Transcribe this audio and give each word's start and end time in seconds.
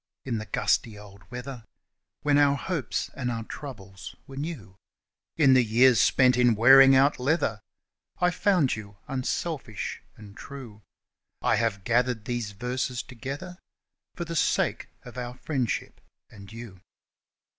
In 0.25 0.39
the 0.39 0.47
gusty 0.47 0.97
old 0.97 1.29
weather, 1.29 1.63
When 2.23 2.39
our 2.39 2.55
hopes 2.55 3.11
and 3.13 3.29
our 3.29 3.43
troubles 3.43 4.15
were 4.25 4.35
new, 4.35 4.75
In 5.37 5.53
the 5.53 5.63
years 5.63 6.01
spent 6.01 6.37
in 6.37 6.55
wearing 6.55 6.95
out 6.95 7.19
leather, 7.19 7.61
I 8.17 8.31
found 8.31 8.75
you 8.75 8.97
unselfish 9.07 10.01
and 10.17 10.35
true 10.35 10.81
I 11.43 11.57
have 11.57 11.83
gathered 11.83 12.25
these 12.25 12.49
verses 12.53 13.03
together 13.03 13.59
For 14.15 14.25
the 14.25 14.35
sake 14.35 14.87
of 15.03 15.19
our 15.19 15.35
friendship 15.37 16.01
and 16.31 16.51
you. 16.51 16.81